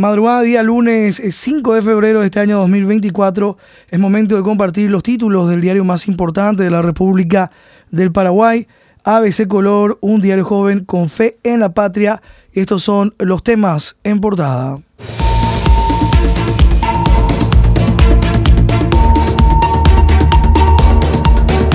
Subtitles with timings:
[0.00, 3.58] Madrugada día lunes 5 de febrero de este año 2024
[3.90, 7.50] es momento de compartir los títulos del diario más importante de la República
[7.90, 8.66] del Paraguay,
[9.04, 12.22] ABC Color, un diario joven con fe en la patria.
[12.54, 14.78] Estos son los temas en portada.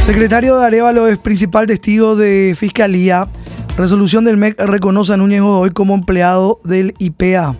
[0.01, 3.27] Secretario de es principal testigo de Fiscalía.
[3.77, 7.55] Resolución del MEC reconoce a Núñez Godoy como empleado del IPA.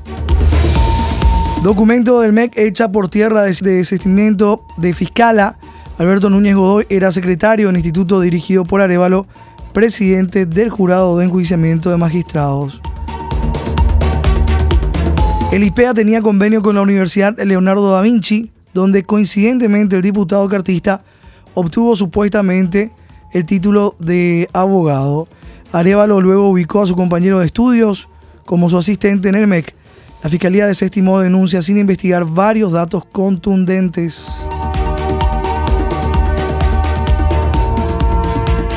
[1.66, 5.57] Documento del MEC hecha por tierra de desistimiento de Fiscala.
[5.97, 9.25] Alberto Núñez Godoy era secretario del instituto dirigido por Arevalo,
[9.74, 12.79] presidente del jurado de enjuiciamiento de magistrados.
[15.51, 21.04] El IPEA tenía convenio con la Universidad Leonardo da Vinci, donde coincidentemente el diputado cartista
[21.55, 22.91] obtuvo supuestamente
[23.33, 25.27] el título de abogado.
[25.71, 28.07] Arevalo luego ubicó a su compañero de estudios
[28.46, 29.74] como su asistente en el MEC.
[30.25, 34.25] La Fiscalía desestimó denuncias sin investigar varios datos contundentes.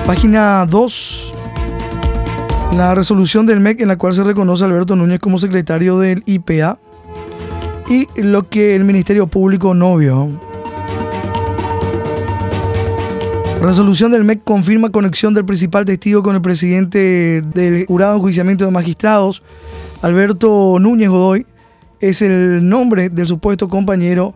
[0.04, 1.34] Página 2.
[2.76, 6.22] La resolución del MEC en la cual se reconoce a Alberto Núñez como secretario del
[6.26, 6.78] IPA
[7.88, 10.28] y lo que el Ministerio Público no vio.
[13.62, 18.66] Resolución del MEC confirma conexión del principal testigo con el presidente del jurado de enjuiciamiento
[18.66, 19.42] de magistrados,
[20.00, 21.44] Alberto Núñez Godoy,
[21.98, 24.32] es el nombre del supuesto compañero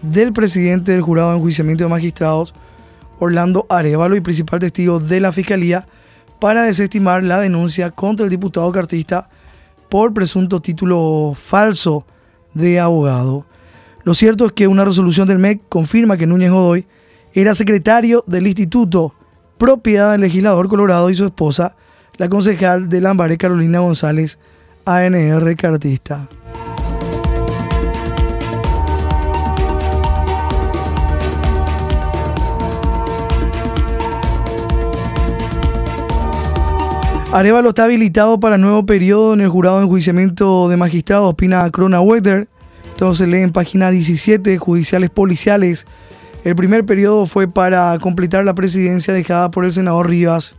[0.00, 2.54] del presidente del jurado de enjuiciamiento de magistrados,
[3.18, 5.86] Orlando Arevalo, y principal testigo de la Fiscalía
[6.40, 9.28] para desestimar la denuncia contra el diputado cartista
[9.90, 12.06] por presunto título falso
[12.54, 13.46] de abogado.
[14.04, 16.86] Lo cierto es que una resolución del MEC confirma que Núñez Godoy
[17.34, 19.14] era secretario del instituto,
[19.58, 21.76] propiedad del legislador Colorado y su esposa,
[22.16, 24.38] la concejal de Lambaré Carolina González,
[24.84, 26.28] ANR Cartista.
[37.32, 42.00] Arevalo está habilitado para nuevo periodo en el jurado de enjuiciamiento de magistrados, opina Crona.
[42.96, 45.86] Todo se lee en página 17, judiciales policiales
[46.44, 50.56] el primer periodo fue para completar la presidencia dejada por el senador Rivas.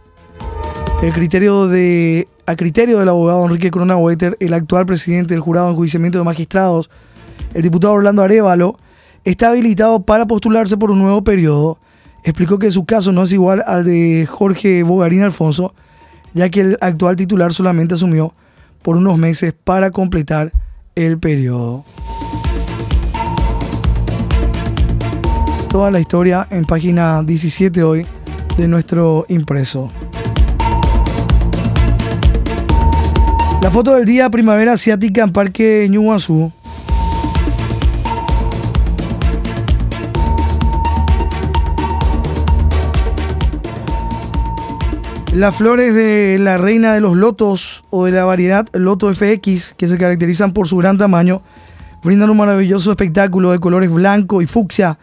[1.03, 5.73] El criterio de, a criterio del abogado Enrique Cronaueter, el actual presidente del jurado de
[5.73, 6.89] enjuiciamiento de magistrados,
[7.53, 8.79] el diputado Orlando Arevalo,
[9.25, 11.77] está habilitado para postularse por un nuevo periodo.
[12.23, 15.73] Explicó que su caso no es igual al de Jorge Bogarín Alfonso,
[16.33, 18.33] ya que el actual titular solamente asumió
[18.81, 20.53] por unos meses para completar
[20.95, 21.83] el periodo.
[25.67, 28.05] toda la historia en página 17 hoy
[28.57, 29.91] de nuestro impreso.
[33.63, 36.51] La foto del día primavera asiática en Parque Ñuguazú.
[45.31, 49.87] Las flores de la reina de los lotos o de la variedad Loto FX, que
[49.87, 51.41] se caracterizan por su gran tamaño,
[52.03, 54.99] brindan un maravilloso espectáculo de colores blanco y fucsia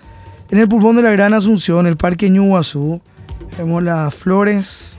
[0.51, 3.01] en el pulmón de la Gran Asunción, el Parque Ñuguazú,
[3.57, 4.97] vemos las flores,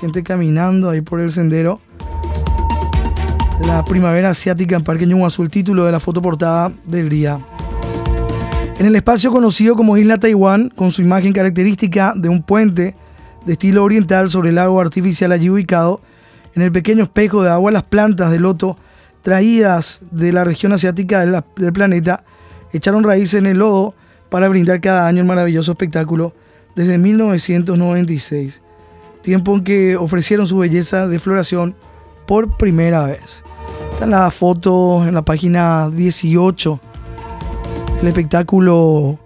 [0.00, 1.78] gente caminando ahí por el sendero.
[3.66, 7.38] La primavera asiática en Parque Ñuguazú, el título de la foto portada del día.
[8.78, 12.96] En el espacio conocido como Isla Taiwán, con su imagen característica de un puente
[13.46, 16.00] de estilo oriental sobre el lago artificial allí ubicado,
[16.54, 18.76] en el pequeño espejo de agua las plantas de loto
[19.22, 22.24] traídas de la región asiática del planeta
[22.72, 23.94] echaron raíces en el lodo
[24.28, 26.34] para brindar cada año el maravilloso espectáculo
[26.74, 28.62] desde 1996,
[29.22, 31.76] tiempo en que ofrecieron su belleza de floración
[32.26, 33.44] por primera vez.
[34.02, 36.80] Está la foto en la página 18,
[38.00, 39.16] el espectáculo,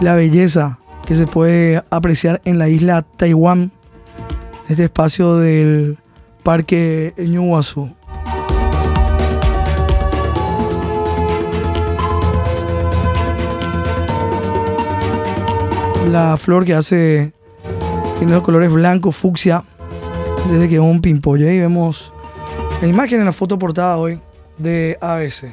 [0.00, 3.70] la belleza que se puede apreciar en la isla Taiwán,
[4.70, 5.98] este espacio del
[6.42, 7.94] Parque Ñuguazú.
[16.10, 17.34] la flor que hace,
[18.16, 19.64] tiene los colores blanco, fucsia,
[20.50, 21.46] desde que es un pimpollo.
[21.46, 22.14] Ahí vemos
[22.82, 24.18] la imagen en la foto portada hoy
[24.58, 25.44] de ABC.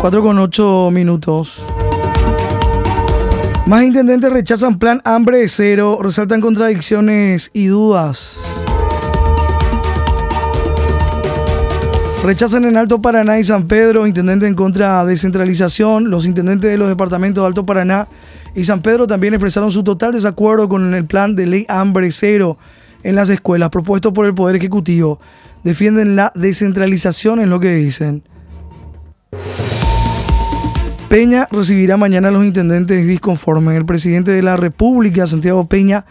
[0.00, 1.60] Cuatro con ocho minutos.
[3.66, 8.38] Más intendentes rechazan plan hambre cero, resaltan contradicciones y dudas.
[12.24, 16.08] Rechazan en Alto Paraná y San Pedro, intendente en contra de descentralización.
[16.08, 18.08] Los intendentes de los departamentos de Alto Paraná
[18.54, 22.56] y San Pedro también expresaron su total desacuerdo con el plan de ley hambre cero
[23.02, 25.20] en las escuelas propuesto por el Poder Ejecutivo.
[25.64, 28.22] Defienden la descentralización en lo que dicen.
[31.10, 33.76] Peña recibirá mañana a los intendentes disconformes.
[33.76, 36.06] El presidente de la República, Santiago Peña,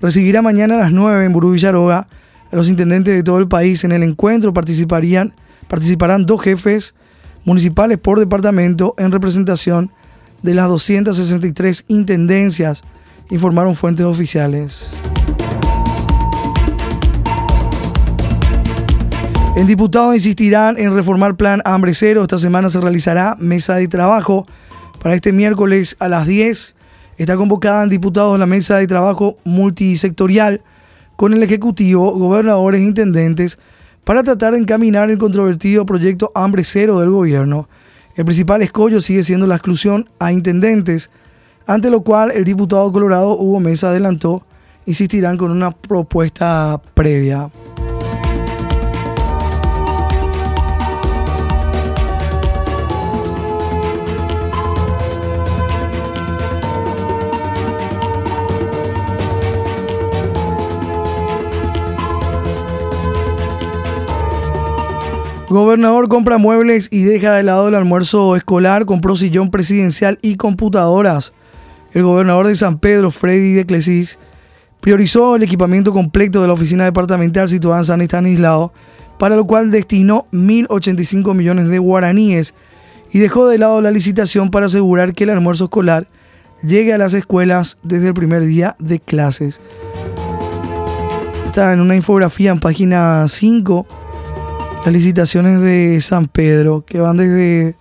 [0.00, 2.08] recibirá mañana a las 9 en Burú Villaroga
[2.52, 3.84] los intendentes de todo el país.
[3.84, 5.34] En el encuentro participarían
[5.68, 6.94] participarán dos jefes
[7.44, 9.92] municipales por departamento en representación
[10.42, 12.82] de las 263 intendencias,
[13.30, 14.90] informaron fuentes oficiales.
[19.56, 22.22] En diputados insistirán en reformar plan hambre cero.
[22.22, 24.46] Esta semana se realizará mesa de trabajo
[25.02, 26.76] para este miércoles a las 10.
[27.16, 30.62] Está convocada en diputados la mesa de trabajo multisectorial
[31.16, 33.58] con el Ejecutivo, gobernadores intendentes
[34.08, 37.68] para tratar de encaminar el controvertido proyecto Hambre Cero del gobierno.
[38.16, 41.10] El principal escollo sigue siendo la exclusión a intendentes,
[41.66, 44.46] ante lo cual el diputado colorado Hugo Mesa adelantó
[44.86, 47.50] insistirán con una propuesta previa.
[65.50, 71.32] Gobernador compra muebles y deja de lado el almuerzo escolar, compró sillón presidencial y computadoras.
[71.94, 74.18] El gobernador de San Pedro, Freddy de Clesis,
[74.82, 78.74] priorizó el equipamiento completo de la oficina departamental situada en San Estanislao,
[79.18, 82.52] para lo cual destinó 1.085 millones de guaraníes
[83.10, 86.08] y dejó de lado la licitación para asegurar que el almuerzo escolar
[86.62, 89.60] llegue a las escuelas desde el primer día de clases.
[91.46, 94.07] Está en una infografía en página 5
[94.88, 97.76] las licitaciones de San Pedro, que van desde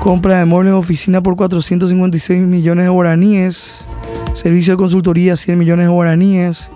[0.00, 3.84] compra de muebles de oficina por 456 millones de guaraníes,
[4.34, 6.70] servicio de consultoría 100 millones de guaraníes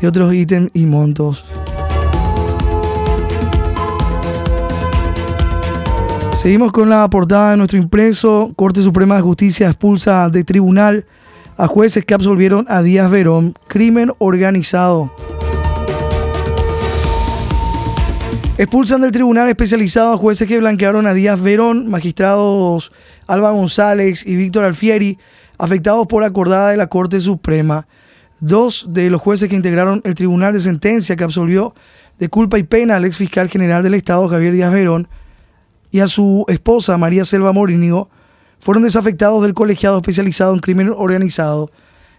[0.00, 1.44] y otros ítems y montos.
[6.36, 8.50] Seguimos con la portada de nuestro impreso.
[8.56, 11.04] Corte Suprema de Justicia expulsa de tribunal
[11.58, 15.12] a jueces que absolvieron a Díaz Verón, crimen organizado.
[18.56, 22.92] Expulsan del tribunal especializado a jueces que blanquearon a Díaz Verón, magistrados
[23.26, 25.18] Alba González y Víctor Alfieri,
[25.58, 27.88] afectados por acordada de la Corte Suprema.
[28.40, 31.74] Dos de los jueces que integraron el tribunal de sentencia que absolvió
[32.20, 35.08] de culpa y pena al ex fiscal general del Estado, Javier Díaz Verón,
[35.90, 38.10] y a su esposa, María Selva Morínigo,
[38.58, 41.70] fueron desafectados del colegiado especializado en crimen organizado.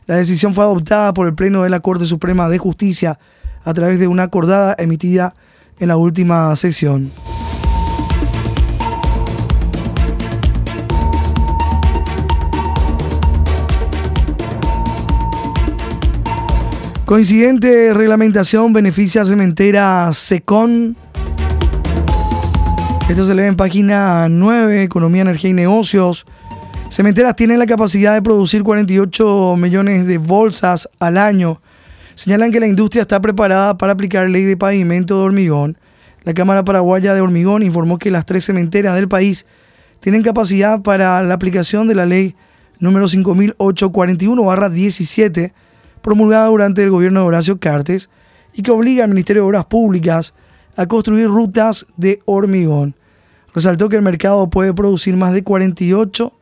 [0.06, 3.20] La decisión fue adoptada por el Pleno de la Corte Suprema de Justicia
[3.64, 5.36] a través de una acordada emitida
[5.80, 7.12] en la última sesión.
[17.10, 20.96] Coincidente reglamentación beneficia cementera SECON.
[23.10, 26.28] Esto se lee en página 9, Economía, Energía y Negocios.
[26.90, 31.60] Cementeras tienen la capacidad de producir 48 millones de bolsas al año.
[32.14, 35.80] Señalan que la industria está preparada para aplicar ley de pavimento de hormigón.
[36.24, 39.48] La Cámara Paraguaya de Hormigón informó que las tres cementeras del país
[40.02, 42.36] tienen capacidad para la aplicación de la ley
[42.78, 45.52] número 5841-17,
[46.04, 48.08] promulgada durante el gobierno de Horacio Cartes,
[48.54, 50.36] y que obliga al Ministerio de Obras Públicas
[50.78, 52.99] a construir rutas de hormigón.
[53.54, 56.34] Resaltó que el mercado puede producir más de 48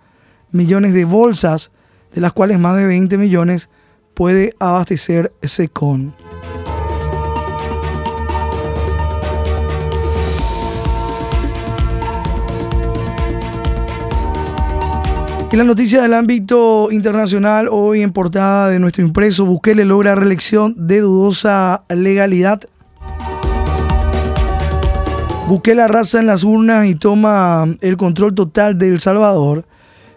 [0.52, 1.72] millones de bolsas,
[2.14, 3.70] de las cuales más de 20 millones
[4.14, 6.14] puede abastecer Secon.
[15.50, 20.76] Y la noticia del ámbito internacional, hoy en portada de nuestro impreso, Bukele logra reelección
[20.88, 22.64] de dudosa legalidad
[25.48, 29.66] Bukele arrasa en las urnas y toma el control total de El Salvador.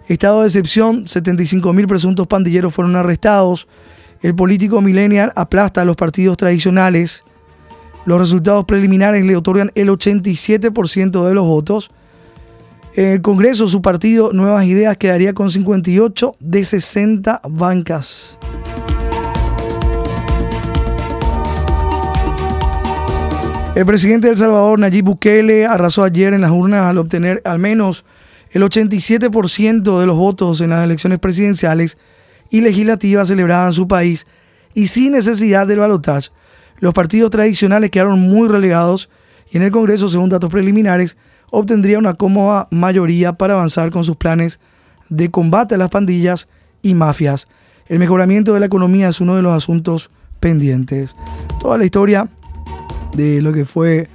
[0.09, 3.69] Estado de excepción, 75 mil presuntos pandilleros fueron arrestados.
[4.23, 7.23] El político millennial aplasta a los partidos tradicionales.
[8.07, 11.93] Los resultados preliminares le otorgan el 87% de los votos.
[12.97, 18.37] En el Congreso, su partido Nuevas Ideas quedaría con 58 de 60 bancas.
[23.81, 27.59] El presidente de El Salvador, Nayib Bukele, arrasó ayer en las urnas al obtener al
[27.59, 28.05] menos
[28.51, 31.97] el 87% de los votos en las elecciones presidenciales
[32.51, 34.27] y legislativas celebradas en su país
[34.75, 36.29] y sin necesidad del balotaje,
[36.81, 39.09] los partidos tradicionales quedaron muy relegados
[39.51, 41.17] y en el Congreso, según datos preliminares,
[41.51, 44.61] obtendría una cómoda mayoría para avanzar con sus planes
[45.09, 46.49] de combate a las pandillas
[46.83, 47.49] y mafias.
[47.87, 51.17] El mejoramiento de la economía es uno de los asuntos pendientes.
[51.63, 52.29] Toda la historia
[53.15, 54.09] de lo que fue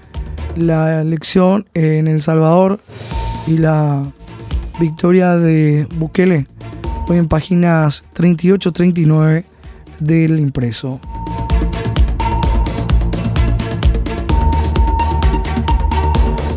[0.56, 2.80] la elección en El Salvador
[3.48, 4.12] y la
[4.80, 6.48] victoria de Bukele
[7.08, 9.46] hoy en páginas 38-39
[10.00, 11.00] del impreso.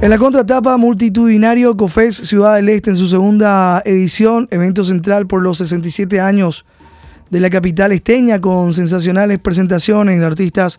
[0.01, 5.43] En la contratapa multitudinario COFES Ciudad del Este en su segunda edición, evento central por
[5.43, 6.65] los 67 años
[7.31, 10.79] de la capital esteña con sensacionales presentaciones de artistas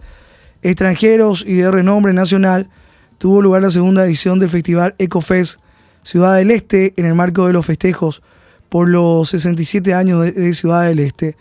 [0.61, 2.69] extranjeros y de renombre nacional,
[3.17, 5.59] tuvo lugar la segunda edición del festival EcoFest
[6.03, 8.21] Ciudad del Este en el marco de los festejos
[8.69, 11.35] por los 67 años de, Ciudad del Este.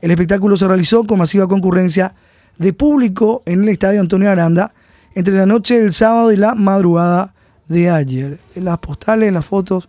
[0.00, 2.14] El espectáculo se realizó con masiva concurrencia
[2.58, 4.72] de público en el Estadio Antonio Aranda
[5.14, 7.34] entre la noche del sábado y la madrugada
[7.68, 8.38] de ayer.
[8.54, 9.88] En las postales, las fotos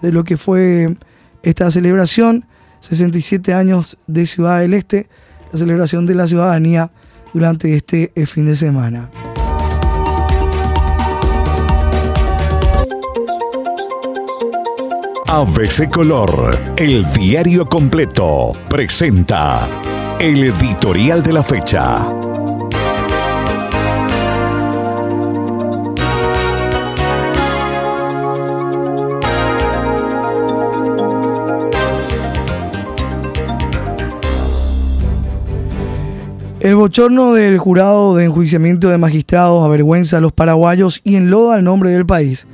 [0.00, 0.94] de lo que fue
[1.42, 2.46] esta celebración,
[2.80, 5.08] 67 años de Ciudad del Este,
[5.52, 6.90] la celebración de la ciudadanía
[7.32, 9.10] durante este eh, fin de semana.
[15.28, 19.68] ABC Color, el diario completo, presenta
[20.18, 22.29] el editorial de la fecha.
[36.60, 41.64] El bochorno del jurado de enjuiciamiento de magistrados avergüenza a los paraguayos y enloda el
[41.64, 42.46] nombre del país.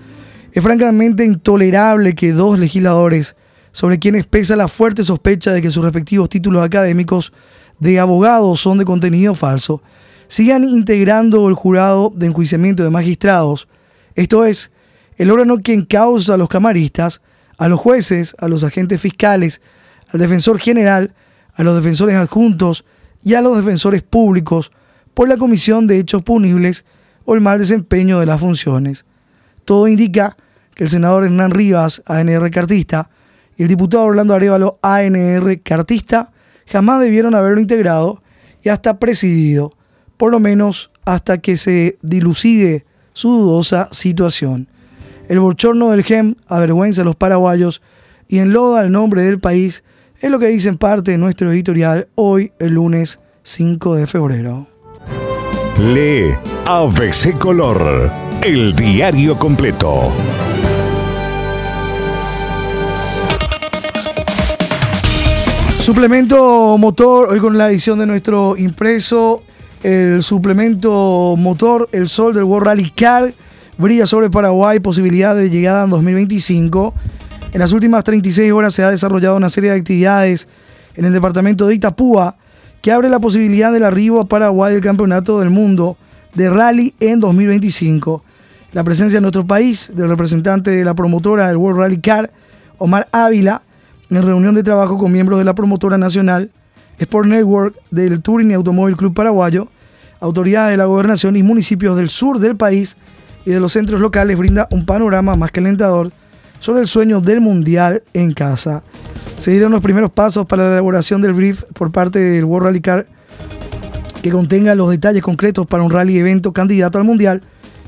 [0.53, 3.35] Es francamente intolerable que dos legisladores,
[3.73, 7.33] sobre quienes pesa la fuerte sospecha de que sus respectivos títulos académicos
[7.81, 9.83] de abogados son de contenido falso,
[10.29, 13.67] sigan integrando el jurado de enjuiciamiento de magistrados,
[14.15, 14.71] esto es,
[15.17, 17.23] el órgano que encausa a los camaristas,
[17.59, 19.61] a los jueces, a los agentes fiscales,
[20.13, 21.13] al defensor general,
[21.55, 22.85] a los defensores adjuntos,
[23.27, 24.71] y a los defensores públicos
[25.13, 26.85] por la comisión de hechos punibles
[27.25, 29.05] o el mal desempeño de las funciones.
[29.65, 30.37] Todo indica
[30.77, 33.11] que el senador Hernán Rivas, ANR cartista,
[33.57, 36.31] y el diputado Orlando Arevalo, ANR cartista,
[36.69, 38.23] jamás debieron haberlo integrado
[38.63, 39.73] y hasta presidido,
[40.17, 44.69] por lo menos hasta que se dilucide su dudosa situación.
[45.29, 47.83] El bochorno del GEM avergüenza a los paraguayos
[48.29, 49.83] y enloda el nombre del país
[50.21, 54.67] es lo que dice en parte de nuestro editorial hoy, el lunes 5 de febrero.
[55.79, 56.35] Lee
[56.67, 58.11] ABC Color,
[58.43, 60.13] el diario completo.
[65.81, 69.45] Suplemento motor, hoy con la edición de nuestro impreso,
[69.83, 73.33] el suplemento motor, el sol del World Rally Car,
[73.79, 76.95] brilla sobre Paraguay, posibilidad de llegada en 2025.
[77.53, 80.49] En las últimas 36 horas se ha desarrollado una serie de actividades
[80.95, 82.37] en el departamento de Itapúa
[82.83, 85.97] que abre la posibilidad del arribo a Paraguay del Campeonato del Mundo
[86.35, 88.23] de Rally en 2025.
[88.73, 92.31] La presencia en nuestro país del representante de la promotora del World Rally Car,
[92.79, 93.63] Omar Ávila,
[94.11, 96.51] en reunión de trabajo con miembros de la promotora nacional
[96.99, 99.69] Sport Network del Touring y Automóvil Club Paraguayo,
[100.21, 102.97] autoridades de la gobernación y municipios del sur del país
[103.45, 106.13] y de los centros locales brinda un panorama más que alentador
[106.61, 108.83] sobre el sueño del Mundial en casa.
[109.39, 112.81] Se dieron los primeros pasos para la elaboración del brief por parte del World Rally
[112.81, 113.07] Car
[114.23, 117.43] que contenga los detalles concretos para un rally evento candidato al Mundial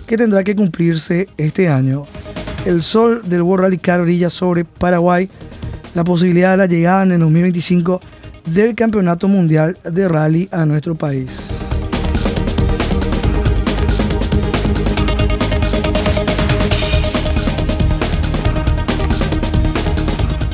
[0.06, 2.06] que tendrá que cumplirse este año.
[2.64, 5.28] El sol del World Rally Car brilla sobre Paraguay,
[5.94, 8.00] la posibilidad de la llegada en el 2025
[8.46, 11.47] del Campeonato Mundial de Rally a nuestro país.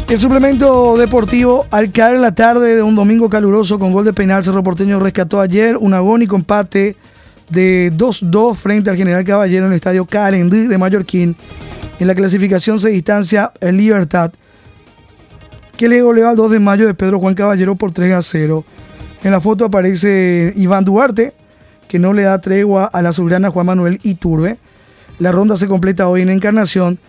[0.07, 4.13] El suplemento deportivo, al caer en la tarde de un domingo caluroso con gol de
[4.13, 6.95] penal, Cerro Porteño rescató ayer un agónico empate
[7.49, 11.35] de 2-2 frente al General Caballero en el estadio Calendí de Mallorquín.
[11.99, 14.31] En la clasificación se distancia el Libertad,
[15.77, 18.63] que le goleó al 2 de mayo de Pedro Juan Caballero por 3 a 0.
[19.25, 21.33] En la foto aparece Iván Duarte,
[21.89, 24.59] que no le da tregua a la azulgrana Juan Manuel Iturbe.
[25.19, 27.01] La ronda se completa hoy en Encarnación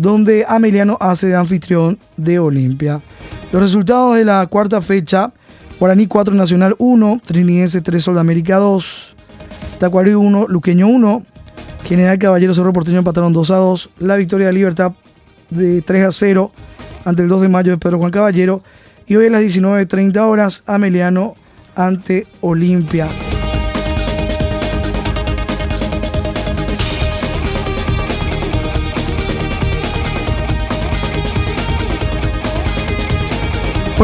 [0.00, 3.02] donde Ameliano hace de anfitrión de Olimpia.
[3.52, 5.30] Los resultados de la cuarta fecha,
[5.78, 9.14] Guaraní 4, Nacional 1, Trinidense 3, Sol de América 2,
[9.78, 11.26] Tacuarí 1, Luqueño 1,
[11.84, 14.92] General Caballero Cerro Porteño empataron 2 a 2, la victoria de Libertad
[15.50, 16.50] de 3 a 0
[17.04, 18.62] ante el 2 de mayo de Pedro Juan Caballero
[19.06, 21.34] y hoy a las 19.30 horas Ameliano
[21.74, 23.08] ante Olimpia.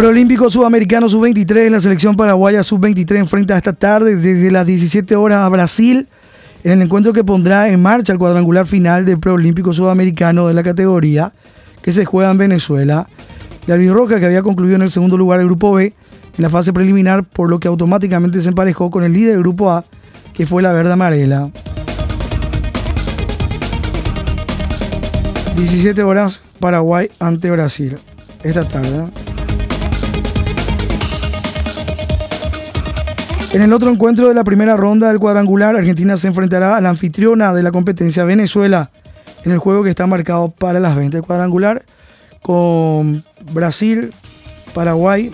[0.05, 5.49] Olímpico Sudamericano Sub-23, la selección paraguaya Sub-23 enfrenta esta tarde desde las 17 horas a
[5.49, 6.07] Brasil
[6.65, 10.63] en el encuentro que pondrá en marcha el cuadrangular final del Preolímpico Sudamericano de la
[10.63, 11.33] categoría
[11.83, 13.09] que se juega en Venezuela.
[13.67, 16.73] La Albirroja que había concluido en el segundo lugar del Grupo B en la fase
[16.73, 19.85] preliminar, por lo que automáticamente se emparejó con el líder del Grupo A,
[20.35, 21.51] que fue la Verde Amarela.
[25.57, 27.97] 17 horas Paraguay ante Brasil
[28.45, 29.26] esta tarde.
[33.57, 36.91] En el otro encuentro de la primera ronda del cuadrangular, Argentina se enfrentará a la
[36.91, 38.91] anfitriona de la competencia Venezuela
[39.47, 41.83] en el juego que está marcado para las 20 del cuadrangular
[42.43, 44.13] con Brasil,
[44.75, 45.31] Paraguay,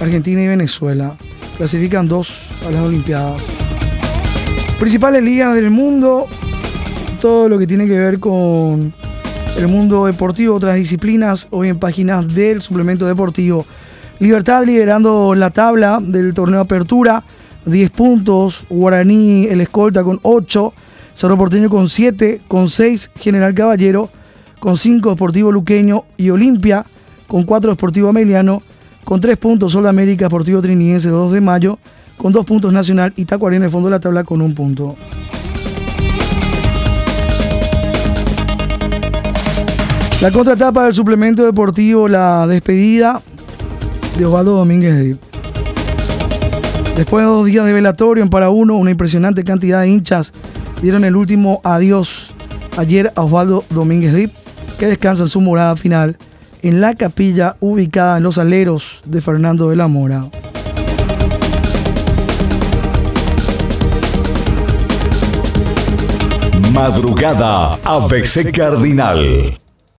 [0.00, 1.14] Argentina y Venezuela.
[1.58, 3.40] Clasifican dos a las Olimpiadas.
[4.80, 6.26] Principales ligas del mundo,
[7.20, 8.92] todo lo que tiene que ver con
[9.56, 13.64] el mundo deportivo, otras disciplinas, hoy en páginas del suplemento deportivo.
[14.18, 17.22] Libertad liderando la tabla del torneo Apertura
[17.66, 20.72] 10 puntos, Guaraní el escolta con 8,
[21.14, 24.10] Cerro Porteño con 7, con 6 General Caballero,
[24.58, 26.86] con 5 Deportivo Luqueño y Olimpia,
[27.26, 28.62] con 4 Deportivo Ameliano,
[29.04, 31.78] con 3 puntos Sol de América, Deportivo Triniense 2 de mayo,
[32.16, 34.96] con 2 puntos Nacional y Tacuarí en el fondo de la tabla con 1 punto.
[40.20, 43.22] La contratapa del suplemento deportivo, la despedida
[44.18, 45.16] de Osvaldo Domínguez
[47.00, 50.34] Después de dos días de velatorio en para uno, una impresionante cantidad de hinchas
[50.82, 52.34] dieron el último adiós
[52.76, 54.30] ayer a Osvaldo Domínguez Dip,
[54.78, 56.18] que descansa en su morada final
[56.60, 60.26] en la capilla ubicada en los aleros de Fernando de la Mora.
[66.74, 69.58] Madrugada ABC Cardinal.